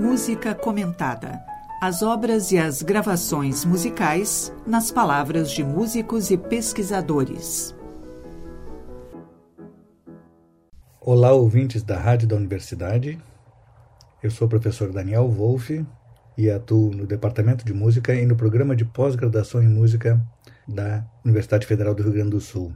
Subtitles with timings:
[0.00, 1.44] Música comentada.
[1.78, 7.76] As obras e as gravações musicais nas palavras de músicos e pesquisadores.
[10.98, 13.20] Olá, ouvintes da Rádio da Universidade.
[14.22, 15.84] Eu sou o professor Daniel Wolff
[16.34, 20.18] e atuo no Departamento de Música e no programa de pós-graduação em música
[20.66, 22.72] da Universidade Federal do Rio Grande do Sul.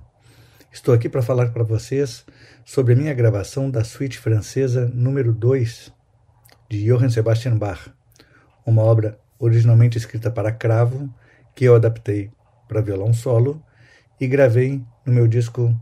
[0.70, 2.26] Estou aqui para falar para vocês
[2.66, 5.93] sobre a minha gravação da suíte francesa número 2
[6.74, 7.88] de Johann Sebastian Bach,
[8.66, 11.08] uma obra originalmente escrita para cravo
[11.54, 12.32] que eu adaptei
[12.66, 13.62] para violão solo
[14.20, 15.72] e gravei no meu disco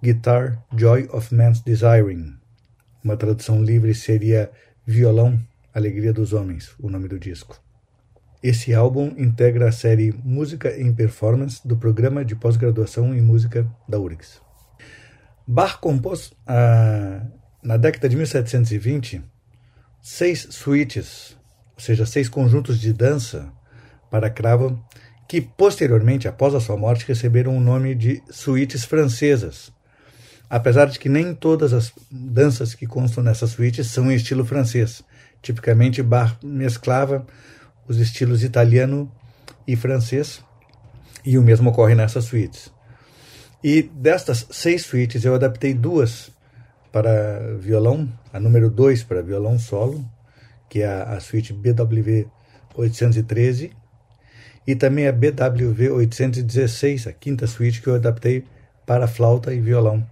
[0.00, 2.36] Guitar Joy of Man's Desiring.
[3.02, 4.50] Uma tradução livre seria
[4.86, 5.40] Violão,
[5.74, 7.60] Alegria dos Homens, o nome do disco.
[8.40, 13.98] Esse álbum integra a série Música em Performance do programa de pós-graduação em música da
[13.98, 14.40] URGS.
[15.44, 17.26] Bach compôs ah,
[17.60, 19.24] na década de 1720
[20.00, 21.36] seis suítes,
[21.74, 23.52] ou seja, seis conjuntos de dança
[24.10, 24.82] para cravo,
[25.28, 29.70] que posteriormente, após a sua morte, receberam o nome de suítes francesas.
[30.48, 35.04] Apesar de que nem todas as danças que constam nessas suítes são em estilo francês.
[35.42, 37.26] Tipicamente, Bach mesclava
[37.86, 39.12] os estilos italiano
[39.66, 40.42] e francês,
[41.24, 42.72] e o mesmo ocorre nessas suítes.
[43.62, 46.30] E destas seis suítes eu adaptei duas
[46.92, 50.04] para violão, a número 2 para violão solo,
[50.68, 52.26] que é a, suíte BWV
[52.74, 53.72] 813,
[54.66, 58.44] e também a BWV 816, a quinta suíte que eu adaptei
[58.86, 60.06] para flauta e violão.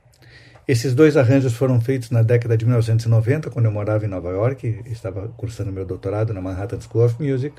[0.66, 4.82] Esses dois arranjos foram feitos na década de 1990, quando eu morava em Nova York,
[4.86, 7.54] estava cursando meu doutorado na Manhattan School of Music.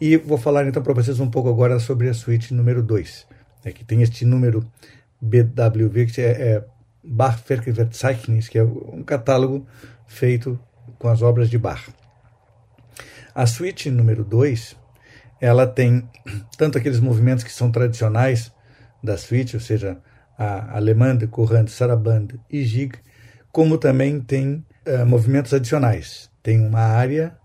[0.00, 3.26] E vou falar então para vocês um pouco agora sobre a suíte número 2,
[3.64, 4.64] é que tem este número
[5.20, 6.64] BWV, que é, é
[7.02, 9.66] Bach-Werkverzeichnis, que é um catálogo
[10.06, 10.58] feito
[10.98, 11.88] com as obras de Bach.
[13.34, 14.76] A suíte número 2,
[15.40, 16.08] ela tem
[16.56, 18.52] tanto aqueles movimentos que são tradicionais
[19.02, 19.98] da suíte, ou seja,
[20.38, 22.96] a Allemande, Courante, Sarabande e Gig,
[23.50, 26.30] como também tem uh, movimentos adicionais.
[26.42, 27.36] Tem uma área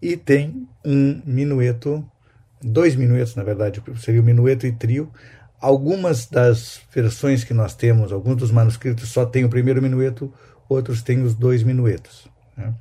[0.00, 2.04] e tem um minueto,
[2.62, 5.10] dois minuetos, na verdade, seria o minueto e trio.
[5.64, 10.30] Algumas das versões que nós temos, alguns dos manuscritos só tem o primeiro minueto,
[10.68, 12.28] outros têm os dois minuetos.
[12.54, 12.74] Né?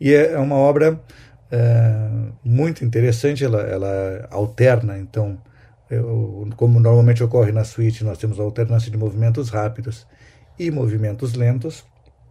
[0.00, 5.38] E é, é uma obra uh, muito interessante, ela, ela alterna, então,
[6.56, 10.06] como normalmente ocorre na suíte, nós temos a alternância de movimentos rápidos
[10.58, 11.84] e movimentos lentos,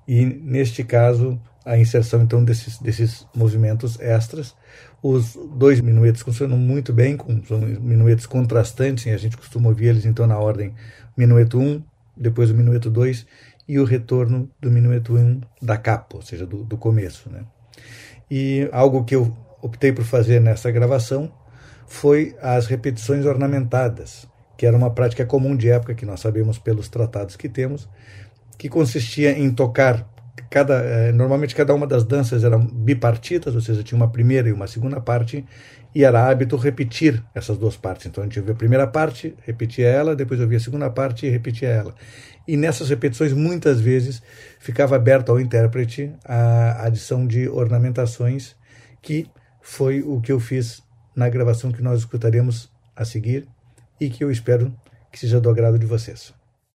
[0.07, 4.55] e neste caso a inserção então desses, desses movimentos extras.
[5.01, 9.87] Os dois minuetos funcionam muito bem, com, são minuetos contrastantes, e a gente costuma ouvir
[9.87, 10.73] eles então na ordem
[11.15, 11.83] minueto 1,
[12.15, 13.25] depois o minueto 2
[13.67, 17.29] e o retorno do minueto 1 da capa, ou seja, do, do começo.
[17.29, 17.43] Né?
[18.29, 21.31] E algo que eu optei por fazer nessa gravação
[21.85, 26.87] foi as repetições ornamentadas, que era uma prática comum de época que nós sabemos pelos
[26.87, 27.89] tratados que temos,
[28.57, 30.07] que consistia em tocar
[30.51, 34.51] cada eh, normalmente cada uma das danças eram bipartitas, ou seja, tinha uma primeira e
[34.51, 35.45] uma segunda parte,
[35.95, 38.07] e era hábito repetir essas duas partes.
[38.07, 41.29] Então a gente ouvia a primeira parte, repetia ela, depois ouvia a segunda parte e
[41.29, 41.95] repetia ela.
[42.45, 44.21] E nessas repetições, muitas vezes,
[44.59, 48.53] ficava aberto ao intérprete a adição de ornamentações,
[49.01, 49.27] que
[49.61, 50.83] foi o que eu fiz
[51.15, 53.47] na gravação que nós escutaremos a seguir
[54.01, 54.75] e que eu espero
[55.09, 56.40] que seja do agrado de vocês.